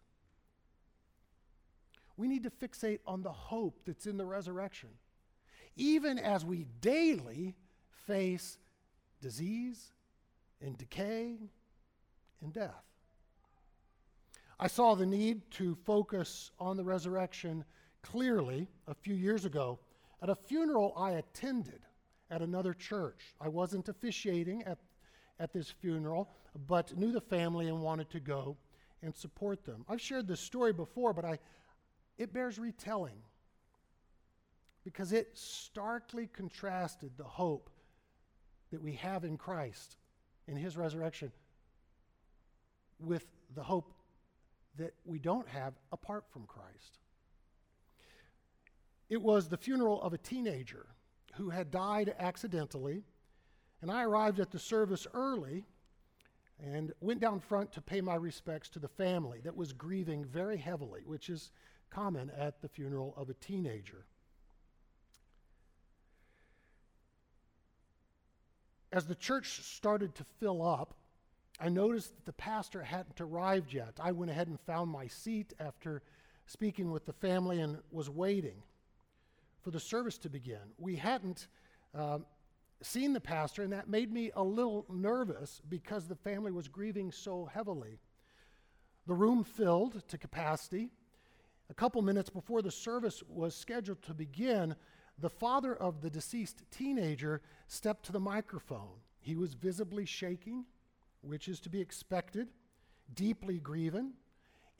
We 2.22 2.28
need 2.28 2.44
to 2.44 2.50
fixate 2.50 3.00
on 3.04 3.24
the 3.24 3.32
hope 3.32 3.80
that's 3.84 4.06
in 4.06 4.16
the 4.16 4.24
resurrection. 4.24 4.90
even 5.74 6.20
as 6.20 6.44
we 6.44 6.66
daily 6.80 7.56
face 8.06 8.58
disease 9.20 9.90
and 10.60 10.78
decay 10.78 11.38
and 12.40 12.52
death. 12.52 12.84
I 14.60 14.68
saw 14.68 14.94
the 14.94 15.04
need 15.06 15.50
to 15.52 15.74
focus 15.84 16.52
on 16.60 16.76
the 16.76 16.84
resurrection 16.84 17.64
clearly 18.02 18.68
a 18.86 18.94
few 18.94 19.14
years 19.14 19.44
ago 19.44 19.80
at 20.22 20.30
a 20.30 20.36
funeral 20.36 20.92
I 20.96 21.12
attended 21.12 21.80
at 22.30 22.40
another 22.40 22.72
church. 22.72 23.34
I 23.40 23.48
wasn't 23.48 23.88
officiating 23.88 24.62
at, 24.62 24.78
at 25.40 25.52
this 25.52 25.70
funeral, 25.70 26.30
but 26.68 26.96
knew 26.96 27.10
the 27.10 27.20
family 27.20 27.66
and 27.66 27.80
wanted 27.80 28.10
to 28.10 28.20
go 28.20 28.56
and 29.02 29.12
support 29.12 29.64
them. 29.64 29.84
I've 29.88 30.00
shared 30.00 30.28
this 30.28 30.38
story 30.40 30.72
before, 30.72 31.12
but 31.12 31.24
I, 31.24 31.40
it 32.18 32.32
bears 32.32 32.58
retelling 32.58 33.22
because 34.84 35.12
it 35.12 35.30
starkly 35.34 36.26
contrasted 36.26 37.12
the 37.16 37.24
hope 37.24 37.70
that 38.70 38.82
we 38.82 38.94
have 38.94 39.24
in 39.24 39.36
Christ, 39.36 39.96
in 40.48 40.56
his 40.56 40.76
resurrection, 40.76 41.30
with 42.98 43.26
the 43.54 43.62
hope 43.62 43.92
that 44.78 44.94
we 45.04 45.18
don't 45.18 45.48
have 45.48 45.74
apart 45.92 46.24
from 46.30 46.46
Christ. 46.46 46.98
It 49.08 49.20
was 49.20 49.48
the 49.48 49.58
funeral 49.58 50.00
of 50.02 50.14
a 50.14 50.18
teenager 50.18 50.86
who 51.34 51.50
had 51.50 51.70
died 51.70 52.14
accidentally, 52.18 53.04
and 53.82 53.90
I 53.90 54.04
arrived 54.04 54.40
at 54.40 54.50
the 54.50 54.58
service 54.58 55.06
early 55.12 55.64
and 56.58 56.92
went 57.00 57.20
down 57.20 57.40
front 57.40 57.72
to 57.72 57.80
pay 57.80 58.00
my 58.00 58.14
respects 58.14 58.68
to 58.70 58.78
the 58.78 58.88
family 58.88 59.40
that 59.44 59.56
was 59.56 59.72
grieving 59.72 60.24
very 60.24 60.56
heavily, 60.56 61.02
which 61.04 61.28
is 61.28 61.50
common 61.94 62.30
at 62.38 62.60
the 62.62 62.68
funeral 62.68 63.14
of 63.16 63.28
a 63.28 63.34
teenager. 63.34 64.04
As 68.92 69.06
the 69.06 69.14
church 69.14 69.62
started 69.62 70.14
to 70.16 70.24
fill 70.38 70.66
up, 70.66 70.94
I 71.58 71.68
noticed 71.68 72.14
that 72.14 72.26
the 72.26 72.32
pastor 72.32 72.82
hadn't 72.82 73.20
arrived 73.20 73.72
yet. 73.72 73.98
I 74.00 74.12
went 74.12 74.30
ahead 74.30 74.48
and 74.48 74.60
found 74.60 74.90
my 74.90 75.06
seat 75.06 75.52
after 75.60 76.02
speaking 76.46 76.90
with 76.90 77.06
the 77.06 77.12
family 77.12 77.60
and 77.60 77.78
was 77.90 78.10
waiting 78.10 78.62
for 79.62 79.70
the 79.70 79.80
service 79.80 80.18
to 80.18 80.28
begin. 80.28 80.74
We 80.78 80.96
hadn't 80.96 81.46
um, 81.94 82.26
seen 82.82 83.12
the 83.12 83.20
pastor, 83.20 83.62
and 83.62 83.72
that 83.72 83.88
made 83.88 84.12
me 84.12 84.30
a 84.34 84.42
little 84.42 84.84
nervous 84.90 85.62
because 85.68 86.06
the 86.06 86.16
family 86.16 86.52
was 86.52 86.68
grieving 86.68 87.12
so 87.12 87.48
heavily. 87.52 87.98
The 89.06 89.14
room 89.14 89.44
filled 89.44 90.06
to 90.08 90.18
capacity. 90.18 90.90
A 91.72 91.74
couple 91.74 92.02
minutes 92.02 92.28
before 92.28 92.60
the 92.60 92.70
service 92.70 93.22
was 93.26 93.56
scheduled 93.56 94.02
to 94.02 94.12
begin, 94.12 94.76
the 95.18 95.30
father 95.30 95.74
of 95.74 96.02
the 96.02 96.10
deceased 96.10 96.64
teenager 96.70 97.40
stepped 97.66 98.04
to 98.04 98.12
the 98.12 98.20
microphone. 98.20 99.00
He 99.20 99.36
was 99.36 99.54
visibly 99.54 100.04
shaking, 100.04 100.66
which 101.22 101.48
is 101.48 101.60
to 101.60 101.70
be 101.70 101.80
expected, 101.80 102.48
deeply 103.14 103.58
grieving, 103.58 104.12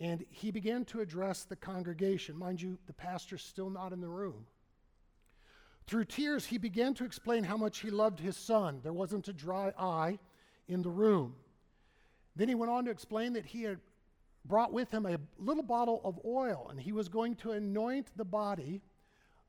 and 0.00 0.22
he 0.28 0.50
began 0.50 0.84
to 0.84 1.00
address 1.00 1.44
the 1.44 1.56
congregation. 1.56 2.36
Mind 2.36 2.60
you, 2.60 2.76
the 2.84 2.92
pastor's 2.92 3.42
still 3.42 3.70
not 3.70 3.94
in 3.94 4.02
the 4.02 4.08
room. 4.10 4.44
Through 5.86 6.04
tears, 6.04 6.44
he 6.44 6.58
began 6.58 6.92
to 6.92 7.06
explain 7.06 7.44
how 7.44 7.56
much 7.56 7.78
he 7.78 7.88
loved 7.88 8.20
his 8.20 8.36
son. 8.36 8.80
There 8.82 8.92
wasn't 8.92 9.28
a 9.28 9.32
dry 9.32 9.72
eye 9.78 10.18
in 10.68 10.82
the 10.82 10.90
room. 10.90 11.36
Then 12.36 12.50
he 12.50 12.54
went 12.54 12.70
on 12.70 12.84
to 12.84 12.90
explain 12.90 13.32
that 13.32 13.46
he 13.46 13.62
had 13.62 13.80
brought 14.44 14.72
with 14.72 14.90
him 14.90 15.06
a 15.06 15.18
little 15.38 15.62
bottle 15.62 16.00
of 16.04 16.20
oil 16.24 16.68
and 16.70 16.80
he 16.80 16.92
was 16.92 17.08
going 17.08 17.36
to 17.36 17.52
anoint 17.52 18.10
the 18.16 18.24
body 18.24 18.82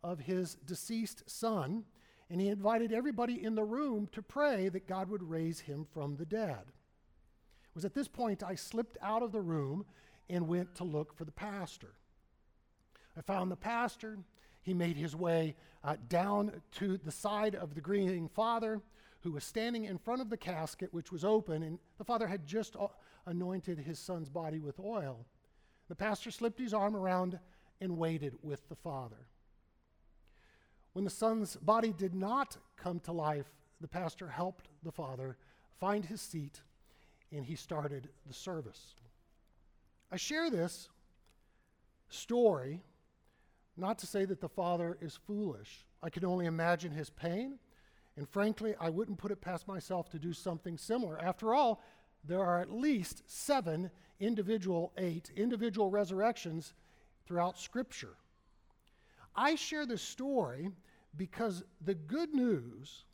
of 0.04 0.20
his 0.20 0.56
deceased 0.66 1.24
son, 1.30 1.86
and 2.30 2.42
he 2.42 2.50
invited 2.50 2.92
everybody 2.92 3.44
in 3.44 3.56
the 3.56 3.64
room 3.64 4.08
to 4.12 4.22
pray 4.22 4.70
that 4.70 4.88
God 4.88 5.10
would 5.10 5.24
raise 5.24 5.62
him 5.62 5.86
from 5.94 6.18
the 6.18 6.26
dead. 6.26 6.64
It 6.68 7.76
was 7.76 7.86
at 7.86 7.94
this 7.94 8.08
point 8.08 8.44
I 8.44 8.56
slipped 8.56 8.98
out 9.02 9.24
of 9.24 9.32
the 9.32 9.42
room 9.42 9.86
and 10.30 10.48
went 10.48 10.76
to 10.76 10.84
look 10.84 11.16
for 11.16 11.26
the 11.26 11.32
pastor. 11.32 11.94
I 13.18 13.22
found 13.22 13.52
the 13.52 13.56
pastor. 13.56 14.18
He 14.62 14.74
made 14.74 14.98
his 14.98 15.16
way 15.16 15.56
uh, 15.84 15.98
down 16.08 16.62
to 16.74 16.98
the 16.98 17.12
side 17.12 17.56
of 17.56 17.76
the 17.76 17.82
grieving 17.82 18.30
father, 18.30 18.82
who 19.22 19.32
was 19.32 19.44
standing 19.44 19.86
in 19.86 19.98
front 19.98 20.22
of 20.22 20.30
the 20.30 20.38
casket, 20.38 20.94
which 20.94 21.12
was 21.12 21.24
open, 21.24 21.64
and 21.64 21.80
the 21.98 22.04
father 22.04 22.28
had 22.28 22.46
just 22.46 22.76
uh, 22.76 22.88
anointed 23.26 23.80
his 23.80 24.00
son's 24.00 24.30
body 24.30 24.60
with 24.60 24.80
oil. 24.80 25.26
The 25.90 25.96
pastor 25.96 26.32
slipped 26.32 26.60
his 26.60 26.74
arm 26.74 26.96
around 26.96 27.40
and 27.82 27.98
waited 27.98 28.36
with 28.42 28.68
the 28.70 28.76
father. 28.76 29.28
When 30.94 31.06
the 31.06 31.10
son's 31.10 31.56
body 31.56 31.92
did 31.92 32.14
not 32.14 32.58
come 32.78 33.00
to 33.02 33.12
life, 33.12 33.48
the 33.82 33.88
pastor 33.88 34.30
helped 34.30 34.70
the 34.84 34.92
father 34.92 35.38
find 35.80 36.06
his 36.06 36.22
seat 36.22 36.62
and 37.32 37.46
he 37.46 37.56
started 37.56 38.10
the 38.28 38.34
service. 38.34 38.96
I 40.12 40.18
share 40.18 40.50
this 40.50 40.90
story 42.10 42.82
not 43.76 43.98
to 44.00 44.08
say 44.08 44.26
that 44.26 44.40
the 44.40 44.50
father 44.50 44.98
is 45.02 45.18
foolish. 45.26 45.86
I 46.04 46.10
can 46.10 46.24
only 46.26 46.46
imagine 46.46 46.92
his 46.92 47.10
pain, 47.10 47.58
and 48.16 48.30
frankly, 48.30 48.76
I 48.80 48.92
wouldn't 48.92 49.18
put 49.18 49.32
it 49.32 49.42
past 49.42 49.68
myself 49.68 50.10
to 50.12 50.20
do 50.20 50.32
something 50.32 50.78
similar. 50.78 51.20
After 51.20 51.56
all, 51.56 51.82
there 52.24 52.44
are 52.44 52.60
at 52.60 52.72
least 52.72 53.24
seven 53.28 53.90
individual, 54.20 54.94
eight 54.98 55.32
individual 55.36 55.90
resurrections 55.90 56.74
throughout 57.26 57.58
Scripture. 57.58 58.16
I 59.36 59.56
share 59.56 59.86
this 59.86 60.02
story 60.02 60.70
because 61.16 61.64
the 61.84 61.96
good 61.96 62.34
news, 62.34 63.06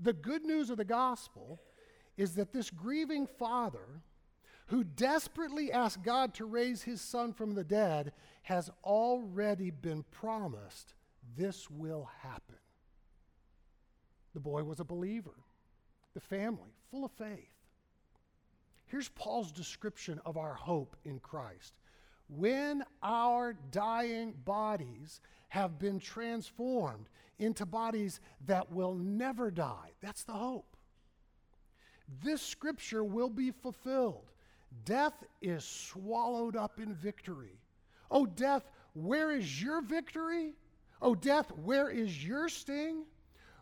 the 0.00 0.12
good 0.12 0.44
news 0.44 0.70
of 0.70 0.76
the 0.76 0.84
gospel, 0.84 1.60
is 2.16 2.34
that 2.34 2.52
this 2.52 2.70
grieving 2.70 3.26
father 3.26 4.02
who 4.66 4.84
desperately 4.84 5.72
asked 5.72 6.02
God 6.02 6.34
to 6.34 6.44
raise 6.44 6.82
his 6.82 7.00
son 7.00 7.32
from 7.32 7.54
the 7.54 7.64
dead 7.64 8.12
has 8.42 8.70
already 8.84 9.70
been 9.70 10.04
promised 10.10 10.94
this 11.36 11.70
will 11.70 12.08
happen. 12.22 12.56
The 14.34 14.40
boy 14.40 14.64
was 14.64 14.80
a 14.80 14.84
believer, 14.84 15.34
the 16.14 16.20
family, 16.20 16.74
full 16.90 17.04
of 17.04 17.12
faith. 17.12 17.51
Here's 18.92 19.08
Paul's 19.08 19.50
description 19.50 20.20
of 20.26 20.36
our 20.36 20.52
hope 20.52 20.96
in 21.06 21.18
Christ. 21.18 21.72
When 22.28 22.84
our 23.02 23.54
dying 23.70 24.34
bodies 24.44 25.22
have 25.48 25.78
been 25.78 25.98
transformed 25.98 27.08
into 27.38 27.64
bodies 27.64 28.20
that 28.44 28.70
will 28.70 28.94
never 28.94 29.50
die. 29.50 29.92
That's 30.02 30.24
the 30.24 30.34
hope. 30.34 30.76
This 32.22 32.42
scripture 32.42 33.02
will 33.02 33.30
be 33.30 33.50
fulfilled. 33.50 34.30
Death 34.84 35.24
is 35.40 35.64
swallowed 35.64 36.54
up 36.54 36.78
in 36.78 36.92
victory. 36.92 37.58
Oh, 38.10 38.26
death, 38.26 38.68
where 38.92 39.30
is 39.30 39.62
your 39.62 39.80
victory? 39.80 40.52
Oh, 41.00 41.14
death, 41.14 41.50
where 41.64 41.88
is 41.88 42.22
your 42.22 42.50
sting? 42.50 43.04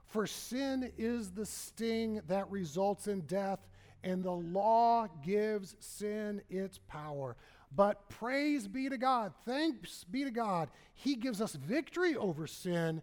For 0.08 0.26
sin 0.26 0.90
is 0.98 1.30
the 1.30 1.46
sting 1.46 2.20
that 2.26 2.50
results 2.50 3.06
in 3.06 3.20
death, 3.22 3.60
and 4.02 4.22
the 4.22 4.32
law 4.32 5.06
gives 5.24 5.76
sin 5.80 6.42
its 6.48 6.78
power. 6.78 7.36
But 7.74 8.08
praise 8.08 8.66
be 8.66 8.88
to 8.88 8.98
God, 8.98 9.32
thanks 9.44 10.04
be 10.04 10.24
to 10.24 10.30
God, 10.30 10.70
He 10.94 11.14
gives 11.14 11.40
us 11.40 11.54
victory 11.54 12.16
over 12.16 12.46
sin 12.46 13.02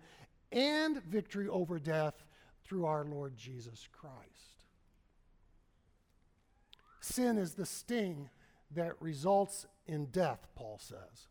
and 0.51 1.01
victory 1.04 1.48
over 1.48 1.80
death 1.80 2.24
through 2.66 2.86
our 2.86 3.06
Lord 3.06 3.38
Jesus 3.38 3.88
Christ. 3.92 4.18
Sin 7.00 7.38
is 7.38 7.54
the 7.54 7.66
sting 7.66 8.30
that 8.75 9.01
results 9.01 9.66
in 9.88 10.08
death, 10.08 10.48
Paul 10.56 10.77
says. 10.82 11.27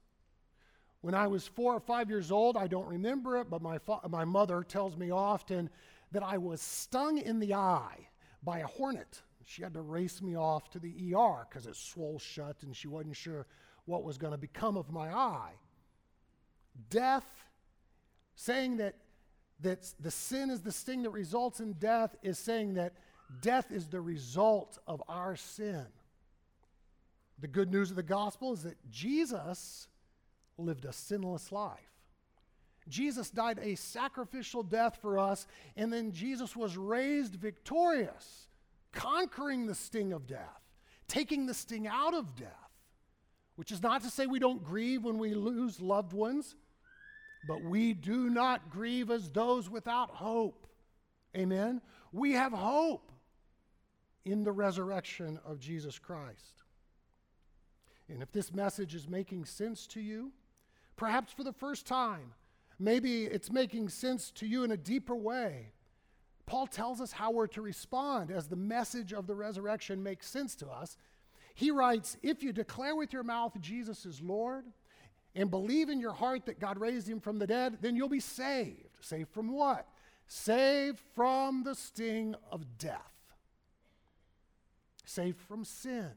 When 1.02 1.14
I 1.14 1.26
was 1.26 1.46
four 1.46 1.74
or 1.74 1.80
five 1.80 2.08
years 2.08 2.32
old, 2.32 2.56
I 2.56 2.66
don't 2.66 2.88
remember 2.88 3.38
it, 3.38 3.50
but 3.50 3.62
my, 3.62 3.78
fa- 3.78 4.00
my 4.08 4.24
mother 4.24 4.62
tells 4.62 4.96
me 4.96 5.10
often 5.10 5.68
that 6.12 6.22
I 6.22 6.38
was 6.38 6.60
stung 6.62 7.18
in 7.18 7.38
the 7.38 7.54
eye 7.54 8.08
by 8.42 8.60
a 8.60 8.66
hornet. 8.66 9.20
She 9.48 9.62
had 9.62 9.74
to 9.74 9.80
race 9.80 10.20
me 10.20 10.36
off 10.36 10.70
to 10.70 10.80
the 10.80 11.14
ER 11.14 11.46
because 11.48 11.66
it 11.66 11.76
swole 11.76 12.18
shut 12.18 12.64
and 12.64 12.76
she 12.76 12.88
wasn't 12.88 13.14
sure 13.14 13.46
what 13.84 14.02
was 14.02 14.18
going 14.18 14.32
to 14.32 14.38
become 14.38 14.76
of 14.76 14.90
my 14.90 15.08
eye. 15.08 15.52
Death, 16.90 17.24
saying 18.34 18.78
that, 18.78 18.96
that 19.60 19.88
the 20.00 20.10
sin 20.10 20.50
is 20.50 20.62
the 20.62 20.72
sting 20.72 21.04
that 21.04 21.10
results 21.10 21.60
in 21.60 21.74
death, 21.74 22.16
is 22.24 22.40
saying 22.40 22.74
that 22.74 22.94
death 23.40 23.70
is 23.70 23.86
the 23.86 24.00
result 24.00 24.78
of 24.88 25.00
our 25.08 25.36
sin. 25.36 25.86
The 27.38 27.46
good 27.46 27.70
news 27.70 27.90
of 27.90 27.96
the 27.96 28.02
gospel 28.02 28.52
is 28.52 28.64
that 28.64 28.90
Jesus 28.90 29.86
lived 30.58 30.86
a 30.86 30.92
sinless 30.92 31.52
life. 31.52 31.78
Jesus 32.88 33.30
died 33.30 33.60
a 33.62 33.76
sacrificial 33.76 34.64
death 34.64 34.98
for 35.00 35.20
us, 35.20 35.46
and 35.76 35.92
then 35.92 36.10
Jesus 36.10 36.56
was 36.56 36.76
raised 36.76 37.36
victorious 37.36 38.48
conquering 38.96 39.66
the 39.66 39.74
sting 39.74 40.12
of 40.12 40.26
death, 40.26 40.62
taking 41.06 41.46
the 41.46 41.54
sting 41.54 41.86
out 41.86 42.14
of 42.14 42.34
death, 42.34 42.48
which 43.54 43.70
is 43.70 43.82
not 43.82 44.02
to 44.02 44.10
say 44.10 44.26
we 44.26 44.38
don't 44.38 44.64
grieve 44.64 45.04
when 45.04 45.18
we 45.18 45.34
lose 45.34 45.80
loved 45.80 46.12
ones, 46.12 46.56
but 47.46 47.62
we 47.62 47.92
do 47.92 48.30
not 48.30 48.70
grieve 48.70 49.10
as 49.10 49.30
those 49.30 49.70
without 49.70 50.10
hope. 50.10 50.66
Amen? 51.36 51.80
We 52.10 52.32
have 52.32 52.52
hope 52.52 53.12
in 54.24 54.42
the 54.42 54.52
resurrection 54.52 55.38
of 55.44 55.60
Jesus 55.60 55.98
Christ. 55.98 56.62
And 58.08 58.22
if 58.22 58.32
this 58.32 58.52
message 58.52 58.94
is 58.94 59.08
making 59.08 59.44
sense 59.44 59.86
to 59.88 60.00
you, 60.00 60.32
perhaps 60.96 61.32
for 61.32 61.44
the 61.44 61.52
first 61.52 61.86
time, 61.86 62.32
maybe 62.78 63.24
it's 63.24 63.52
making 63.52 63.90
sense 63.90 64.30
to 64.32 64.46
you 64.46 64.64
in 64.64 64.70
a 64.70 64.76
deeper 64.76 65.14
way. 65.14 65.72
Paul 66.46 66.68
tells 66.68 67.00
us 67.00 67.12
how 67.12 67.32
we're 67.32 67.48
to 67.48 67.62
respond 67.62 68.30
as 68.30 68.46
the 68.46 68.56
message 68.56 69.12
of 69.12 69.26
the 69.26 69.34
resurrection 69.34 70.02
makes 70.02 70.28
sense 70.28 70.54
to 70.56 70.68
us. 70.68 70.96
He 71.54 71.70
writes, 71.70 72.16
If 72.22 72.42
you 72.42 72.52
declare 72.52 72.94
with 72.94 73.12
your 73.12 73.24
mouth 73.24 73.60
Jesus 73.60 74.06
is 74.06 74.22
Lord 74.22 74.64
and 75.34 75.50
believe 75.50 75.88
in 75.88 76.00
your 76.00 76.12
heart 76.12 76.46
that 76.46 76.60
God 76.60 76.78
raised 76.78 77.08
him 77.08 77.20
from 77.20 77.38
the 77.38 77.46
dead, 77.46 77.78
then 77.80 77.96
you'll 77.96 78.08
be 78.08 78.20
saved. 78.20 78.96
Saved 79.00 79.30
from 79.30 79.52
what? 79.52 79.88
Saved 80.28 81.00
from 81.14 81.64
the 81.64 81.74
sting 81.74 82.34
of 82.50 82.78
death. 82.78 83.12
Saved 85.04 85.40
from 85.40 85.64
sin 85.64 86.10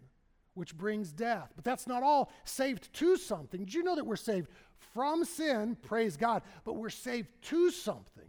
which 0.59 0.75
brings 0.75 1.13
death. 1.13 1.53
But 1.55 1.63
that's 1.63 1.87
not 1.87 2.03
all. 2.03 2.31
Saved 2.43 2.91
to 2.95 3.15
something. 3.15 3.61
Did 3.61 3.73
you 3.73 3.81
know 3.81 3.95
that 3.95 4.05
we're 4.05 4.17
saved 4.17 4.49
from 4.93 5.23
sin? 5.23 5.77
Praise 5.81 6.17
God. 6.17 6.41
But 6.65 6.73
we're 6.73 6.89
saved 6.89 7.29
to 7.43 7.71
something. 7.71 8.27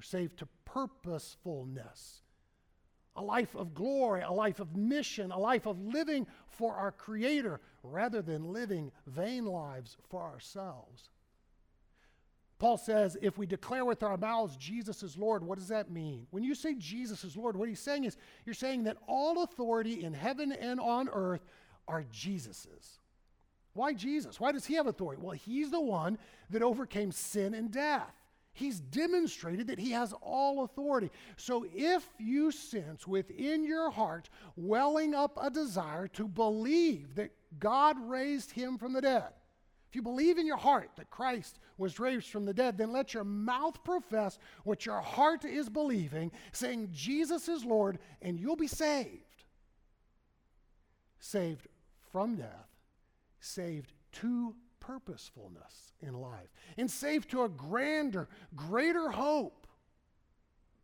We're 0.00 0.04
saved 0.04 0.38
to 0.38 0.48
purposefulness, 0.64 2.22
a 3.16 3.20
life 3.20 3.54
of 3.54 3.74
glory, 3.74 4.22
a 4.22 4.32
life 4.32 4.58
of 4.58 4.74
mission, 4.74 5.30
a 5.30 5.38
life 5.38 5.66
of 5.66 5.78
living 5.78 6.26
for 6.48 6.74
our 6.74 6.90
Creator 6.90 7.60
rather 7.82 8.22
than 8.22 8.50
living 8.50 8.92
vain 9.06 9.44
lives 9.44 9.98
for 10.08 10.22
ourselves. 10.22 11.10
Paul 12.58 12.78
says, 12.78 13.18
if 13.20 13.36
we 13.36 13.44
declare 13.44 13.84
with 13.84 14.02
our 14.02 14.16
mouths 14.16 14.56
Jesus 14.56 15.02
is 15.02 15.18
Lord, 15.18 15.44
what 15.44 15.58
does 15.58 15.68
that 15.68 15.90
mean? 15.90 16.26
When 16.30 16.44
you 16.44 16.54
say 16.54 16.76
Jesus 16.78 17.22
is 17.22 17.36
Lord, 17.36 17.54
what 17.54 17.68
he's 17.68 17.78
saying 17.78 18.04
is 18.04 18.16
you're 18.46 18.54
saying 18.54 18.84
that 18.84 18.96
all 19.06 19.42
authority 19.42 20.02
in 20.02 20.14
heaven 20.14 20.50
and 20.50 20.80
on 20.80 21.10
earth 21.10 21.44
are 21.86 22.06
Jesus's. 22.10 23.00
Why 23.74 23.92
Jesus? 23.92 24.40
Why 24.40 24.50
does 24.52 24.64
he 24.64 24.76
have 24.76 24.86
authority? 24.86 25.20
Well, 25.22 25.36
he's 25.36 25.70
the 25.70 25.78
one 25.78 26.16
that 26.48 26.62
overcame 26.62 27.12
sin 27.12 27.52
and 27.52 27.70
death. 27.70 28.14
He's 28.52 28.80
demonstrated 28.80 29.68
that 29.68 29.78
he 29.78 29.92
has 29.92 30.12
all 30.20 30.64
authority. 30.64 31.10
So 31.36 31.64
if 31.72 32.06
you 32.18 32.50
sense 32.50 33.06
within 33.06 33.64
your 33.64 33.90
heart 33.90 34.28
welling 34.56 35.14
up 35.14 35.38
a 35.40 35.50
desire 35.50 36.08
to 36.08 36.26
believe 36.26 37.14
that 37.14 37.30
God 37.58 37.96
raised 38.00 38.50
him 38.50 38.76
from 38.76 38.92
the 38.92 39.00
dead, 39.00 39.28
if 39.88 39.96
you 39.96 40.02
believe 40.02 40.38
in 40.38 40.46
your 40.46 40.56
heart 40.56 40.90
that 40.96 41.10
Christ 41.10 41.58
was 41.76 41.98
raised 41.98 42.28
from 42.28 42.44
the 42.44 42.54
dead, 42.54 42.78
then 42.78 42.92
let 42.92 43.12
your 43.12 43.24
mouth 43.24 43.82
profess 43.82 44.38
what 44.62 44.86
your 44.86 45.00
heart 45.00 45.44
is 45.44 45.68
believing, 45.68 46.30
saying, 46.52 46.90
Jesus 46.92 47.48
is 47.48 47.64
Lord, 47.64 47.98
and 48.22 48.38
you'll 48.38 48.54
be 48.54 48.68
saved. 48.68 49.44
Saved 51.18 51.66
from 52.12 52.36
death, 52.36 52.68
saved 53.40 53.92
to 54.12 54.54
purposefulness 54.90 55.92
in 56.00 56.14
life, 56.14 56.48
and 56.76 56.90
saved 56.90 57.30
to 57.30 57.44
a 57.44 57.48
grander, 57.48 58.28
greater 58.56 59.08
hope 59.08 59.68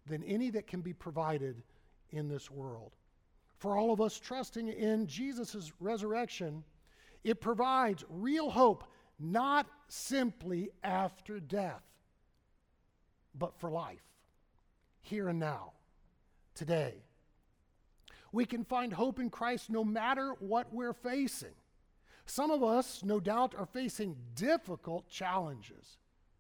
than 0.06 0.22
any 0.22 0.48
that 0.48 0.68
can 0.68 0.80
be 0.80 0.92
provided 0.92 1.60
in 2.10 2.28
this 2.28 2.48
world. 2.48 2.92
For 3.58 3.76
all 3.76 3.92
of 3.92 4.00
us 4.00 4.20
trusting 4.20 4.68
in 4.68 5.08
Jesus' 5.08 5.72
resurrection, 5.80 6.62
it 7.24 7.40
provides 7.40 8.04
real 8.08 8.48
hope 8.48 8.84
not 9.18 9.66
simply 9.88 10.70
after 10.84 11.40
death, 11.40 11.82
but 13.34 13.58
for 13.58 13.72
life, 13.72 14.04
here 15.00 15.28
and 15.28 15.40
now, 15.40 15.72
today. 16.54 17.02
We 18.30 18.44
can 18.44 18.62
find 18.62 18.92
hope 18.92 19.18
in 19.18 19.30
Christ 19.30 19.68
no 19.68 19.82
matter 19.82 20.34
what 20.38 20.72
we're 20.72 20.92
facing. 20.92 21.54
Some 22.26 22.50
of 22.50 22.62
us, 22.62 23.02
no 23.04 23.20
doubt, 23.20 23.54
are 23.56 23.66
facing 23.66 24.16
difficult 24.34 25.08
challenges 25.08 25.98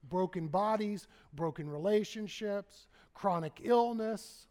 broken 0.08 0.46
bodies, 0.46 1.08
broken 1.32 1.68
relationships, 1.68 2.86
chronic 3.12 3.60
illness. 3.64 4.46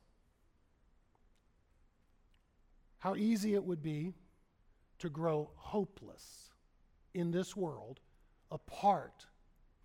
How 2.99 3.15
easy 3.15 3.53
it 3.53 3.63
would 3.63 3.81
be 3.81 4.13
to 4.99 5.09
grow 5.09 5.51
hopeless 5.55 6.49
in 7.13 7.31
this 7.31 7.55
world 7.55 8.01
apart 8.51 9.25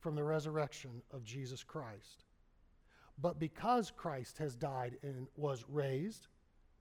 from 0.00 0.16
the 0.16 0.24
resurrection 0.24 1.02
of 1.12 1.22
Jesus 1.22 1.62
Christ. 1.62 2.24
But 3.20 3.38
because 3.38 3.92
Christ 3.92 4.38
has 4.38 4.56
died 4.56 4.96
and 5.02 5.28
was 5.36 5.64
raised, 5.68 6.26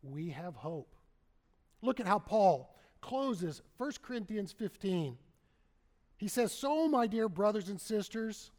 we 0.02 0.30
have 0.30 0.56
hope. 0.56 0.96
Look 1.82 2.00
at 2.00 2.08
how 2.08 2.20
Paul 2.20 2.74
closes 3.02 3.62
1 3.78 3.92
Corinthians 4.02 4.52
15. 4.52 5.18
He 6.18 6.28
says, 6.28 6.52
So, 6.52 6.88
my 6.88 7.08
dear 7.08 7.30
brothers 7.30 7.70
and 7.70 7.80
sisters, 7.80 8.52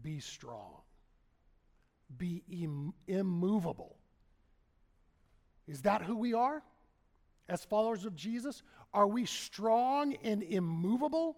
be 0.00 0.20
strong, 0.20 0.80
be 2.16 2.42
Im- 2.50 2.94
immovable. 3.06 3.96
Is 5.68 5.82
that 5.82 6.02
who 6.02 6.16
we 6.16 6.34
are 6.34 6.62
as 7.48 7.64
followers 7.64 8.04
of 8.04 8.16
Jesus? 8.16 8.62
Are 8.92 9.06
we 9.06 9.26
strong 9.26 10.14
and 10.24 10.42
immovable? 10.42 11.36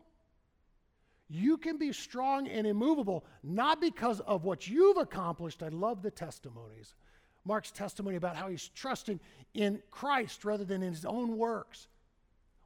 You 1.29 1.57
can 1.57 1.79
be 1.79 1.93
strong 1.93 2.49
and 2.49 2.67
immovable, 2.67 3.25
not 3.43 3.81
because 3.81 4.21
of 4.21 4.45
what 4.45 4.69
you've 4.69 4.99
accomplished. 4.99 5.63
I 5.63 5.69
love 5.69 6.03
the 6.03 6.11
testimonies. 6.11 6.95
Mark's 7.45 7.71
testimony 7.71 8.17
about 8.17 8.37
how 8.37 8.49
he's 8.49 8.69
trusting 8.69 9.21
in 9.53 9.83
Christ 9.91 10.45
rather 10.45 10.65
than 10.65 10.83
in 10.83 10.93
his 10.93 11.05
own 11.05 11.37
works. 11.37 11.89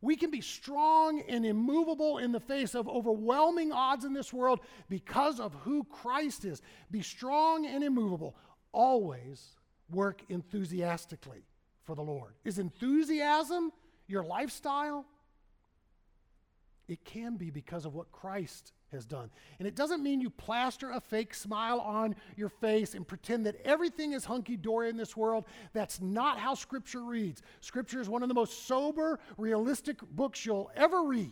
We 0.00 0.14
can 0.14 0.30
be 0.30 0.40
strong 0.40 1.22
and 1.28 1.44
immovable 1.44 2.18
in 2.18 2.30
the 2.30 2.40
face 2.40 2.74
of 2.74 2.88
overwhelming 2.88 3.72
odds 3.72 4.04
in 4.04 4.12
this 4.12 4.32
world 4.32 4.60
because 4.88 5.40
of 5.40 5.52
who 5.54 5.84
Christ 5.84 6.44
is. 6.44 6.62
Be 6.90 7.02
strong 7.02 7.66
and 7.66 7.82
immovable. 7.82 8.36
Always 8.70 9.56
work 9.90 10.22
enthusiastically 10.28 11.42
for 11.84 11.96
the 11.96 12.02
Lord. 12.02 12.34
Is 12.44 12.60
enthusiasm 12.60 13.72
your 14.06 14.22
lifestyle? 14.22 15.04
It 16.88 17.04
can 17.04 17.36
be 17.36 17.50
because 17.50 17.84
of 17.84 17.94
what 17.94 18.10
Christ 18.10 18.72
has 18.92 19.04
done. 19.04 19.30
And 19.58 19.68
it 19.68 19.74
doesn't 19.74 20.02
mean 20.02 20.20
you 20.20 20.30
plaster 20.30 20.90
a 20.90 21.00
fake 21.00 21.34
smile 21.34 21.80
on 21.80 22.16
your 22.36 22.48
face 22.48 22.94
and 22.94 23.06
pretend 23.06 23.44
that 23.46 23.56
everything 23.64 24.14
is 24.14 24.24
hunky 24.24 24.56
dory 24.56 24.88
in 24.88 24.96
this 24.96 25.16
world. 25.16 25.44
That's 25.74 26.00
not 26.00 26.38
how 26.38 26.54
Scripture 26.54 27.04
reads. 27.04 27.42
Scripture 27.60 28.00
is 28.00 28.08
one 28.08 28.22
of 28.22 28.28
the 28.28 28.34
most 28.34 28.66
sober, 28.66 29.20
realistic 29.36 29.98
books 30.12 30.46
you'll 30.46 30.70
ever 30.74 31.02
read. 31.02 31.30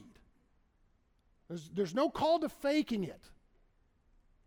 There's, 1.48 1.70
there's 1.70 1.94
no 1.94 2.10
call 2.10 2.38
to 2.40 2.48
faking 2.50 3.04
it 3.04 3.30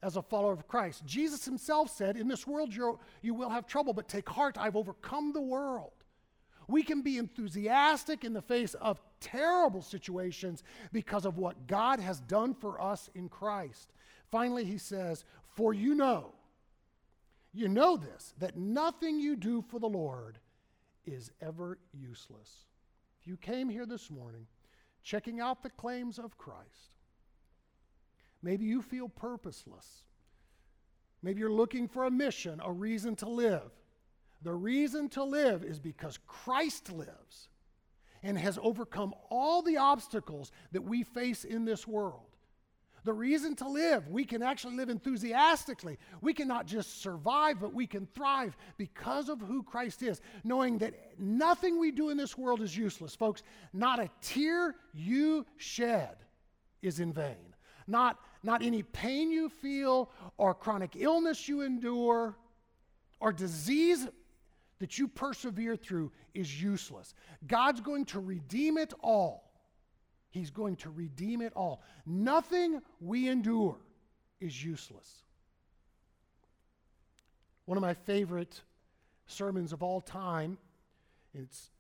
as 0.04 0.16
a 0.16 0.22
follower 0.22 0.54
of 0.54 0.68
Christ. 0.68 1.06
Jesus 1.06 1.46
himself 1.46 1.90
said, 1.90 2.18
In 2.18 2.28
this 2.28 2.46
world 2.46 2.74
you 2.74 3.00
you 3.22 3.34
will 3.34 3.50
have 3.50 3.66
trouble, 3.66 3.94
but 3.94 4.08
take 4.08 4.30
heart, 4.30 4.58
I've 4.60 4.76
overcome 4.76 5.34
the 5.34 5.42
world. 5.42 5.92
We 6.70 6.84
can 6.84 7.02
be 7.02 7.18
enthusiastic 7.18 8.24
in 8.24 8.32
the 8.32 8.44
face 8.44 8.76
of 8.76 9.02
terrible 9.20 9.82
situations 9.82 10.62
because 10.94 11.26
of 11.26 11.40
what 11.40 11.66
God 11.66 12.00
has 12.00 12.20
done 12.20 12.54
for 12.54 12.80
us 12.80 13.10
in 13.16 13.28
Christ. 13.28 13.92
Finally, 14.30 14.66
he 14.66 14.78
says, 14.78 15.26
For 15.56 15.74
you 15.74 15.96
know, 15.96 16.36
you 17.56 17.70
know 17.70 17.98
this, 17.98 18.36
that 18.38 18.56
nothing 18.56 19.20
you 19.20 19.36
do 19.36 19.64
for 19.64 19.80
the 19.80 19.90
Lord 19.90 20.38
is 21.08 21.32
ever 21.42 21.80
useless. 21.92 22.66
If 23.20 23.26
you 23.26 23.36
came 23.36 23.68
here 23.68 23.88
this 23.88 24.12
morning 24.12 24.46
checking 25.02 25.40
out 25.40 25.64
the 25.64 25.72
claims 25.72 26.20
of 26.20 26.38
Christ, 26.38 26.94
maybe 28.44 28.66
you 28.66 28.84
feel 28.84 29.10
purposeless. 29.10 30.04
Maybe 31.24 31.40
you're 31.40 31.52
looking 31.52 31.88
for 31.88 32.06
a 32.06 32.12
mission, 32.12 32.62
a 32.64 32.72
reason 32.72 33.16
to 33.16 33.28
live. 33.28 33.72
The 34.42 34.54
reason 34.54 35.10
to 35.10 35.24
live 35.24 35.64
is 35.64 35.80
because 35.80 36.20
Christ 36.26 36.92
lives 36.92 37.50
and 38.24 38.38
has 38.38 38.58
overcome 38.62 39.14
all 39.30 39.62
the 39.62 39.78
obstacles 39.78 40.52
that 40.72 40.82
we 40.82 41.04
face 41.04 41.44
in 41.44 41.66
this 41.66 41.88
world. 41.88 42.24
The 43.06 43.14
reason 43.14 43.56
to 43.58 43.68
live, 43.68 44.08
we 44.10 44.26
can 44.26 44.44
actually 44.44 44.76
live 44.76 44.90
enthusiastically. 44.90 45.98
We 46.22 46.34
can 46.34 46.48
not 46.48 46.68
just 46.68 47.02
survive, 47.02 47.60
but 47.60 47.74
we 47.74 47.88
can 47.88 48.08
thrive 48.08 48.58
because 48.78 49.30
of 49.30 49.40
who 49.40 49.64
Christ 49.64 50.04
is, 50.04 50.22
knowing 50.44 50.78
that 50.80 50.94
nothing 51.18 51.80
we 51.80 51.92
do 51.92 52.10
in 52.10 52.18
this 52.18 52.38
world 52.38 52.62
is 52.62 52.76
useless, 52.76 53.16
folks. 53.16 53.44
Not 53.72 54.00
a 54.00 54.10
tear 54.22 54.76
you 54.94 55.46
shed 55.58 56.18
is 56.82 57.00
in 57.00 57.14
vain. 57.14 57.56
Not, 57.88 58.20
not 58.44 58.62
any 58.62 58.84
pain 58.84 59.32
you 59.32 59.50
feel, 59.50 60.12
or 60.38 60.54
chronic 60.54 60.96
illness 60.96 61.48
you 61.48 61.62
endure, 61.62 62.38
or 63.20 63.32
disease 63.32 64.08
that 64.80 64.98
you 64.98 65.08
persevere 65.08 65.76
through 65.76 66.12
is 66.34 66.62
useless. 66.62 67.14
God's 67.46 67.82
going 67.82 68.06
to 68.06 68.20
redeem 68.20 68.78
it 68.78 68.94
all 69.02 69.50
He's 70.32 70.52
going 70.52 70.76
to 70.78 70.90
redeem 70.90 71.42
it 71.42 71.54
all. 71.56 71.82
Nothing 72.06 72.82
we 73.02 73.28
endure 73.28 73.78
is 74.40 74.64
useless. 74.64 75.24
One 77.66 77.78
of 77.78 77.82
my 77.82 77.94
favorite 77.94 78.62
sermons 79.28 79.74
of 79.74 79.84
all 79.84 80.02
time, 80.02 80.58
it's 81.34 81.72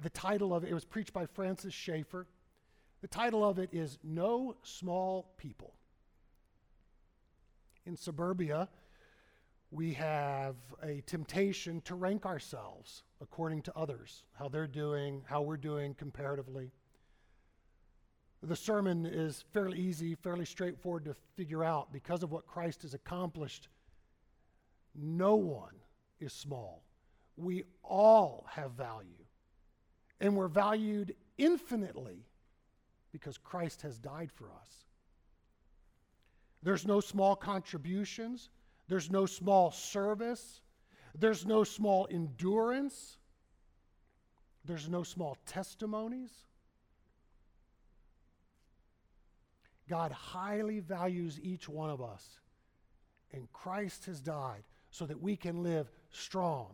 the 0.00 0.10
title 0.10 0.54
of 0.54 0.64
it, 0.64 0.70
it 0.70 0.74
was 0.74 0.84
preached 0.84 1.12
by 1.12 1.26
Francis 1.26 1.74
Schaeffer. 1.74 2.26
The 3.00 3.08
title 3.08 3.48
of 3.48 3.58
it 3.58 3.70
is 3.72 3.98
No 4.02 4.56
Small 4.62 5.32
People. 5.36 5.74
In 7.86 7.96
suburbia, 7.96 8.68
we 9.70 9.92
have 9.94 10.56
a 10.82 11.02
temptation 11.02 11.80
to 11.82 11.94
rank 11.94 12.24
ourselves 12.24 13.02
according 13.20 13.62
to 13.62 13.76
others, 13.76 14.24
how 14.32 14.48
they're 14.48 14.66
doing, 14.66 15.22
how 15.26 15.42
we're 15.42 15.56
doing 15.56 15.94
comparatively. 15.94 16.70
The 18.42 18.56
sermon 18.56 19.04
is 19.04 19.44
fairly 19.52 19.78
easy, 19.78 20.14
fairly 20.14 20.44
straightforward 20.44 21.04
to 21.06 21.16
figure 21.36 21.64
out 21.64 21.92
because 21.92 22.22
of 22.22 22.30
what 22.30 22.46
Christ 22.46 22.82
has 22.82 22.94
accomplished. 22.94 23.68
No 24.94 25.34
one 25.34 25.74
is 26.20 26.32
small. 26.32 26.82
We 27.36 27.64
all 27.82 28.46
have 28.50 28.72
value. 28.72 29.24
And 30.20 30.36
we're 30.36 30.48
valued 30.48 31.14
infinitely 31.36 32.26
because 33.12 33.38
Christ 33.38 33.82
has 33.82 33.98
died 33.98 34.30
for 34.32 34.46
us. 34.46 34.84
There's 36.62 36.86
no 36.86 37.00
small 37.00 37.36
contributions, 37.36 38.50
there's 38.88 39.10
no 39.10 39.26
small 39.26 39.70
service, 39.70 40.60
there's 41.14 41.44
no 41.46 41.64
small 41.64 42.08
endurance, 42.10 43.18
there's 44.64 44.88
no 44.88 45.02
small 45.02 45.36
testimonies. 45.46 46.30
God 49.88 50.12
highly 50.12 50.80
values 50.80 51.40
each 51.42 51.68
one 51.68 51.90
of 51.90 52.02
us, 52.02 52.40
and 53.32 53.50
Christ 53.52 54.06
has 54.06 54.20
died 54.20 54.64
so 54.90 55.06
that 55.06 55.20
we 55.20 55.36
can 55.36 55.62
live 55.62 55.90
strong, 56.10 56.72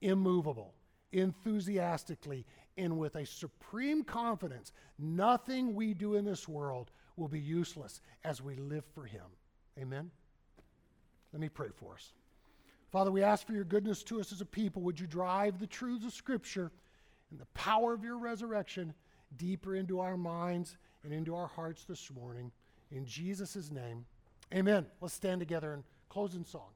immovable, 0.00 0.74
enthusiastically, 1.12 2.46
and 2.76 2.98
with 2.98 3.16
a 3.16 3.26
supreme 3.26 4.02
confidence. 4.02 4.72
Nothing 4.98 5.74
we 5.74 5.94
do 5.94 6.14
in 6.16 6.24
this 6.24 6.48
world 6.48 6.90
will 7.16 7.28
be 7.28 7.40
useless 7.40 8.00
as 8.24 8.42
we 8.42 8.56
live 8.56 8.84
for 8.94 9.04
Him. 9.04 9.26
Amen? 9.78 10.10
Let 11.34 11.40
me 11.40 11.48
pray 11.48 11.70
for 11.74 11.94
us. 11.94 12.12
Father, 12.92 13.10
we 13.10 13.24
ask 13.24 13.44
for 13.44 13.54
your 13.54 13.64
goodness 13.64 14.04
to 14.04 14.20
us 14.20 14.30
as 14.30 14.40
a 14.40 14.46
people. 14.46 14.82
Would 14.82 15.00
you 15.00 15.08
drive 15.08 15.58
the 15.58 15.66
truths 15.66 16.06
of 16.06 16.12
Scripture 16.12 16.70
and 17.32 17.40
the 17.40 17.46
power 17.46 17.92
of 17.92 18.04
your 18.04 18.18
resurrection 18.18 18.94
deeper 19.36 19.74
into 19.74 19.98
our 19.98 20.16
minds 20.16 20.76
and 21.02 21.12
into 21.12 21.34
our 21.34 21.48
hearts 21.48 21.86
this 21.86 22.08
morning? 22.12 22.52
In 22.92 23.04
Jesus' 23.04 23.72
name, 23.72 24.06
amen. 24.54 24.86
Let's 25.00 25.14
stand 25.14 25.40
together 25.40 25.72
and 25.72 25.82
close 26.08 26.36
in 26.36 26.44
song. 26.44 26.70